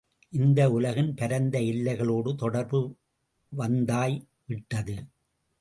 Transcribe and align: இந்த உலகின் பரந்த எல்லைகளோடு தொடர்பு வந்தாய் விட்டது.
இந்த 0.33 0.71
உலகின் 0.71 1.11
பரந்த 1.13 1.59
எல்லைகளோடு 1.59 2.35
தொடர்பு 2.35 2.81
வந்தாய் 3.51 4.17
விட்டது. 4.45 4.97